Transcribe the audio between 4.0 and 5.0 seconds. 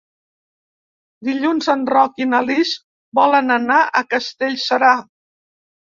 Castellserà.